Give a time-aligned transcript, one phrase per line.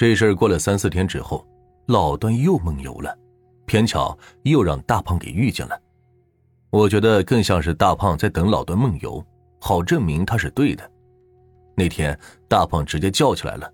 [0.00, 1.46] 这事儿过了三四天之后，
[1.84, 3.14] 老段又梦游了，
[3.66, 5.78] 偏巧又让大胖给遇见了。
[6.70, 9.22] 我觉得更像是大胖在等老段梦游，
[9.60, 10.90] 好证明他是对的。
[11.76, 12.18] 那天
[12.48, 13.70] 大胖直接叫起来了，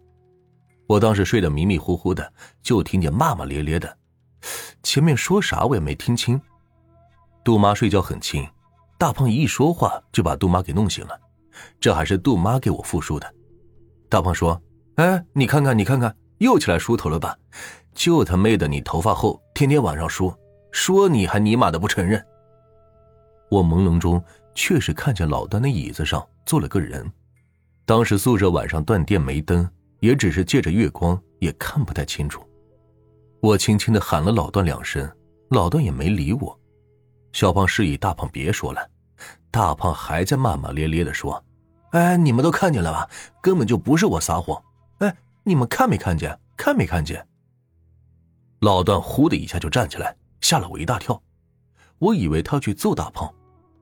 [0.88, 3.96] 我当时睡得迷迷糊糊的，就听见骂骂咧咧的，
[4.82, 6.40] 前面说啥我也没听清。
[7.44, 8.44] 杜妈睡觉很轻，
[8.98, 11.16] 大胖一说话就把杜妈给弄醒了，
[11.78, 13.32] 这还是杜妈给我复述的。
[14.08, 14.60] 大胖说
[14.96, 17.36] ：“哎，你看看，你看看，又起来梳头了吧？
[17.94, 20.34] 就他妹的，你头发厚，天天晚上梳，
[20.70, 22.24] 说你还尼玛的不承认。”
[23.50, 24.22] 我朦胧中
[24.54, 27.10] 确实看见老段的椅子上坐了个人。
[27.84, 29.68] 当时宿舍晚上断电没灯，
[30.00, 32.42] 也只是借着月光，也看不太清楚。
[33.40, 35.06] 我轻轻的喊了老段两声，
[35.50, 36.58] 老段也没理我。
[37.32, 38.80] 小胖示意大胖别说了，
[39.50, 41.44] 大胖还在骂骂咧咧的说
[41.92, 43.08] ：“哎，你们都看见了吧？
[43.42, 44.60] 根本就不是我撒谎。
[45.46, 46.38] 你们看没看见？
[46.58, 47.26] 看没看见？”
[48.60, 51.22] 老段呼的一下就站起来，吓了我一大跳。
[51.98, 53.32] 我以为他去揍大胖，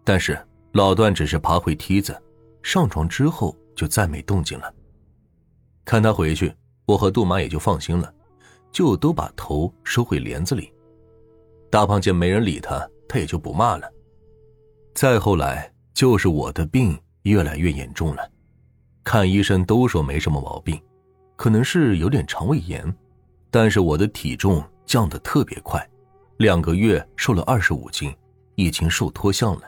[0.05, 0.39] 但是
[0.73, 2.23] 老段只是爬回梯子，
[2.63, 3.57] 上床之后。
[3.77, 4.73] 就再没动静了。
[5.85, 6.55] 看他回去，
[6.87, 8.15] 我和杜妈也就放心了，
[8.71, 10.73] 就都把头收回帘子里。
[11.71, 13.93] 大胖见没人理他，他也就不骂了。
[14.95, 18.31] 再后来，就是我的病越来越严重了，
[19.03, 20.81] 看医生都说没什么毛病，
[21.37, 22.95] 可能是有点肠胃炎，
[23.51, 25.87] 但是我的体重降得特别快，
[26.39, 28.15] 两个月瘦了二十五斤，
[28.55, 29.63] 已经瘦脱相了。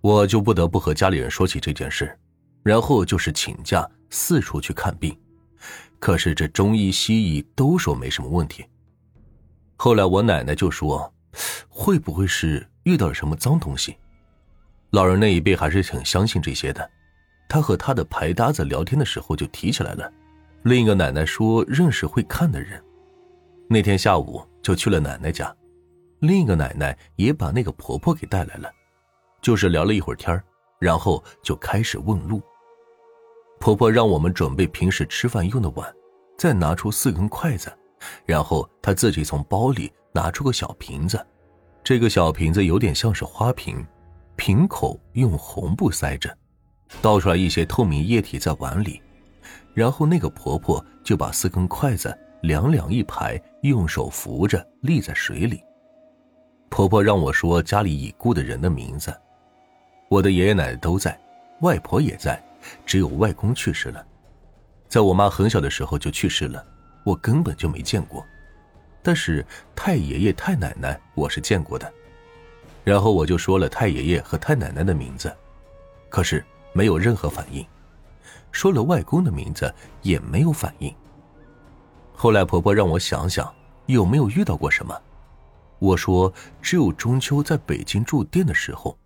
[0.00, 2.16] 我就不得不和家里人说起这件事。
[2.64, 5.16] 然后就是请假四处去看病，
[5.98, 8.62] 可是这中医西医都说没什么问题。
[9.76, 11.10] 后来我奶奶就说
[11.70, 13.96] ：“会不会是遇到了什么脏东西？”
[14.90, 16.90] 老人那一辈还是挺相信这些的。
[17.48, 20.12] 他和他的牌搭子聊天的时候就提起来了。
[20.62, 22.82] 另一个奶奶说认识会看的人，
[23.68, 25.54] 那天下午就去了奶奶家。
[26.20, 28.68] 另一个奶奶也把那个婆婆给带来了，
[29.40, 30.42] 就是聊了一会儿天
[30.78, 32.42] 然后就开始问路。
[33.60, 35.92] 婆婆让我们准备平时吃饭用的碗，
[36.36, 37.72] 再拿出四根筷子，
[38.26, 41.24] 然后她自己从包里拿出个小瓶子，
[41.82, 43.84] 这个小瓶子有点像是花瓶，
[44.36, 46.36] 瓶口用红布塞着，
[47.00, 49.00] 倒出来一些透明液体在碗里，
[49.74, 55.62] 然后那个婆婆就把四根筷子两两一排，用手扶着立在水里。
[56.68, 59.14] 婆婆让我说家里已故的人的名字，
[60.08, 61.18] 我的爷爷奶奶都在，
[61.60, 62.42] 外婆也在。
[62.84, 64.04] 只有外公去世了，
[64.88, 66.62] 在我妈很小的时候就去世了，
[67.04, 68.26] 我根本就没见过。
[69.00, 71.90] 但是太爷爷、太奶奶我是见过的。
[72.82, 75.32] 然后我就说了太爷爷和太奶奶的名字，
[76.08, 77.64] 可是没有任何反应。
[78.50, 80.94] 说了外公的名字也没有反应。
[82.14, 83.52] 后来婆婆让我想想
[83.86, 84.98] 有没有遇到过什么，
[85.78, 88.98] 我说只有中秋在北京住店的时候。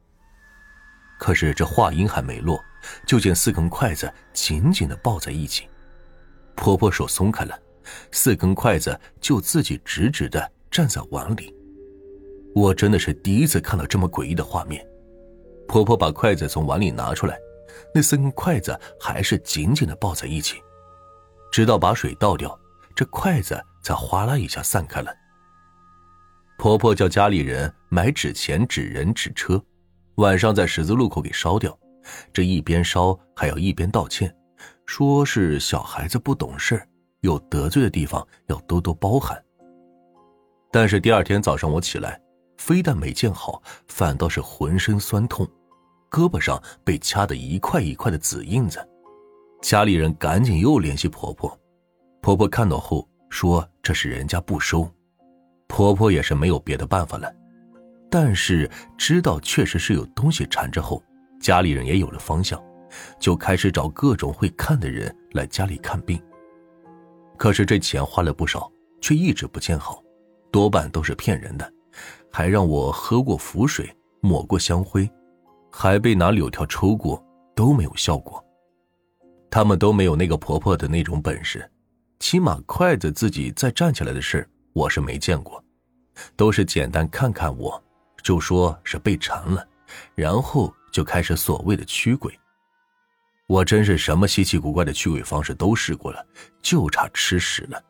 [1.18, 2.58] 可是这话音还没落，
[3.06, 5.68] 就见四根筷子紧紧的抱在一起，
[6.56, 7.56] 婆婆手松开了，
[8.10, 11.54] 四根筷子就自己直直的站在碗里。
[12.54, 14.84] 我真的是第一次看到这么诡异的画面。
[15.68, 17.38] 婆婆把筷子从碗里拿出来，
[17.94, 20.62] 那四根筷子还是紧紧的抱在一起，
[21.50, 22.58] 直到把水倒掉，
[22.94, 25.12] 这筷子才哗啦一下散开了。
[26.58, 29.62] 婆婆叫家里人买纸钱、纸人、纸车。
[30.16, 31.76] 晚上在十字路口给烧掉，
[32.34, 34.32] 这一边烧还要一边道歉，
[34.84, 36.80] 说是小孩子不懂事
[37.20, 39.42] 有得罪的地方要多多包涵。
[40.70, 42.20] 但是第二天早上我起来，
[42.58, 45.48] 非但没见好，反倒是浑身酸痛，
[46.12, 48.86] 胳膊上被掐得一块一块的紫印子。
[49.62, 51.58] 家里人赶紧又联系婆婆，
[52.20, 54.86] 婆婆看到后说这是人家不收，
[55.68, 57.32] 婆婆也是没有别的办法了。
[58.10, 61.02] 但是知道确实是有东西缠着后，
[61.40, 62.62] 家里人也有了方向，
[63.18, 66.22] 就开始找各种会看的人来家里看病。
[67.38, 68.70] 可是这钱花了不少，
[69.00, 70.02] 却一直不见好，
[70.50, 71.72] 多半都是骗人的，
[72.30, 75.10] 还让我喝过符水，抹过香灰，
[75.72, 77.20] 还被拿柳条抽过，
[77.56, 78.44] 都没有效果。
[79.50, 81.68] 他们都没有那个婆婆的那种本事，
[82.20, 85.62] 起码筷子自己再站起来的事，我是没见过，
[86.36, 87.82] 都是简单看看我。
[88.22, 89.66] 就说是被缠了，
[90.14, 92.32] 然后就开始所谓的驱鬼。
[93.48, 96.24] 我真是什么稀奇古怪的驱鬼方式都试过了，
[96.62, 97.82] 就差吃屎了。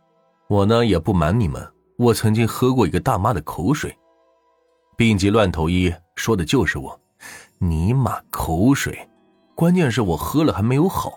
[0.49, 3.95] 我呢也不瞒你们，我曾经喝过一个大妈的口水。
[4.97, 6.99] 病急乱投医说的就是我，
[7.65, 9.09] 尼玛口水！
[9.55, 11.17] 关键是我喝了还没有好。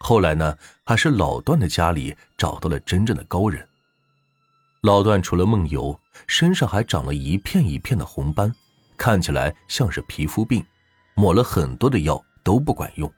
[0.00, 3.68] 后来呢，还是老段的家里找到了真正的高人。
[4.80, 8.50] 老段除了梦游，身上还长了一片一片的红斑，
[8.96, 10.64] 看起来像是皮肤病，
[11.16, 13.12] 抹了很多的药都不管用。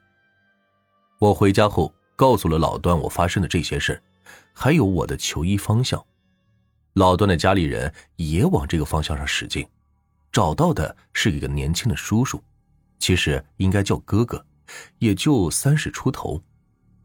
[1.19, 4.03] 我回家后告诉了老段我发生的这些事
[4.51, 6.05] 还有我的求医方向。
[6.95, 9.65] 老段的家里人也往这个方向上使劲，
[10.35, 12.43] 找到的是一个年轻的叔叔，
[12.99, 14.45] 其实应该叫哥哥，
[14.99, 16.43] 也就三十出头，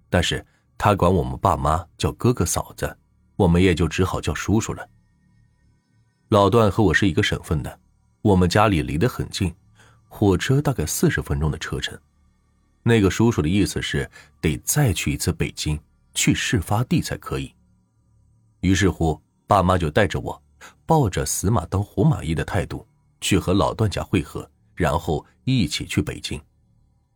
[0.08, 0.44] 但是
[0.76, 2.98] 他管我们爸妈叫哥哥嫂子，
[3.36, 4.84] 我们也就只好叫叔叔了。
[6.30, 7.78] 老段和我是一个省份的，
[8.20, 9.54] 我们家里离得很近，
[10.08, 11.96] 火车大概四十分钟的车程。
[12.82, 14.10] 那个叔叔的意思是
[14.40, 15.78] 得再去一次北京，
[16.14, 17.54] 去事发地才可以。
[18.62, 19.22] 于是乎。
[19.46, 20.42] 爸妈就带着我，
[20.86, 22.86] 抱着死马当活马医的态度
[23.20, 26.40] 去和老段家会合，然后一起去北京。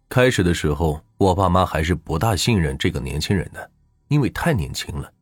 [0.09, 3.71] 开始的时候，我爸妈还是不大信任这个年轻人的，
[4.09, 5.13] 因为太年轻了。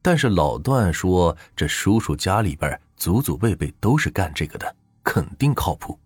[0.00, 5.98] 但是老段说，这叔叔家里边祖祖辈辈都是干这个的，肯定靠谱。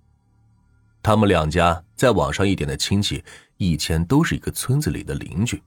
[1.02, 3.22] 他们两家再往上一点的亲戚，
[3.56, 5.62] 以前都是一个村子里的邻居。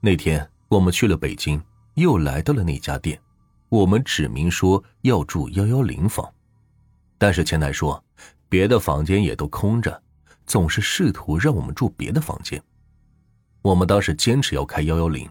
[0.00, 1.62] 那天我们去了北京，
[1.94, 3.20] 又来到了那家店。
[3.68, 6.32] 我们指明说要住幺幺零房，
[7.18, 8.02] 但是前台说
[8.48, 10.02] 别的房间也都空着，
[10.46, 12.62] 总是试图让我们住别的房间。
[13.62, 15.28] 我们当时坚持要开幺幺零，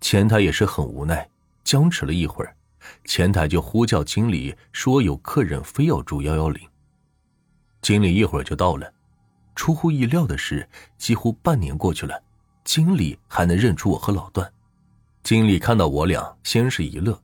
[0.00, 1.28] 前台也是很无奈，
[1.64, 2.56] 僵持了一会儿，
[3.04, 6.66] 前台就呼叫经理说有客人非要住幺幺零。
[7.82, 8.90] 经理一会儿就到了，
[9.54, 10.66] 出乎意料的是，
[10.96, 12.22] 几乎半年过去了，
[12.64, 14.50] 经理还能认出我和老段。
[15.22, 17.20] 经理看到我俩，先是一乐。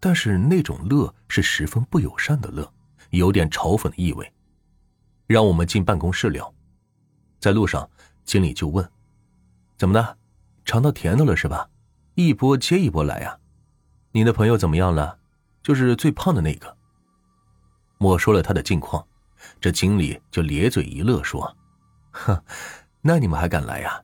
[0.00, 2.72] 但是那种乐是十分不友善的乐，
[3.10, 4.32] 有点嘲讽的意味。
[5.26, 6.54] 让我们进办公室聊。
[7.38, 7.88] 在路上，
[8.24, 8.90] 经理就问
[9.76, 10.18] ：“怎么的，
[10.64, 11.68] 尝到甜头了是吧？
[12.14, 13.38] 一波接一波来呀。
[14.12, 15.18] 你的朋友怎么样了？
[15.62, 16.76] 就是最胖的那个。”
[18.00, 19.06] 我说了他的近况，
[19.60, 21.56] 这经理就咧嘴一乐说
[22.10, 22.42] ：“哼，
[23.02, 24.02] 那你们还敢来呀？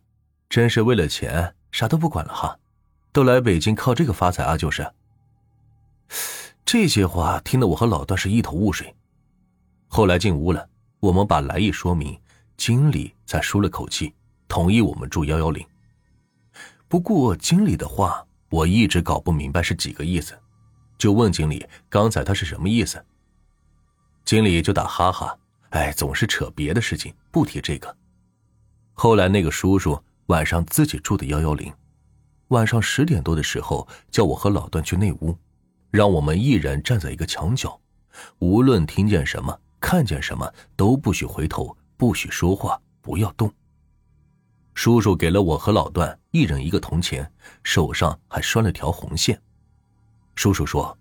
[0.48, 2.58] 真是为了钱啥都不管了哈，
[3.12, 4.92] 都来北京靠这个发财啊，就是。”
[6.64, 8.94] 这些话听得我和老段是一头雾水。
[9.86, 10.68] 后来进屋了，
[10.98, 12.18] 我们把来意说明，
[12.56, 14.12] 经理才舒了口气，
[14.48, 15.64] 同意我们住幺幺零。
[16.88, 20.38] 不过经理的话我一直搞不明白是几个意思，
[20.96, 23.04] 就问经理刚才他是什么意思。
[24.24, 25.38] 经理就打哈哈，
[25.70, 27.94] 哎，总是扯别的事情，不提这个。
[28.94, 31.72] 后来那个叔叔晚上自己住的幺幺零，
[32.48, 35.36] 晚上十点多的时候叫我和老段去内屋。
[35.94, 37.80] 让我们一人站在一个墙角，
[38.40, 43.48] 无论听见什么、看见什么，都不许回头，不许说话，不要动。
[44.74, 47.32] 叔叔给了我和老段一人一个铜钱，
[47.62, 49.40] 手上还拴了条红线。
[50.34, 50.98] 叔叔说：“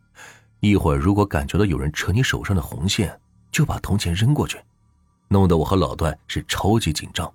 [0.61, 3.19] 一会儿如果感觉到有人扯你手上的红线，
[3.51, 4.61] 就把铜钱扔过去。”
[5.27, 7.33] 弄得我和老段是超级紧张。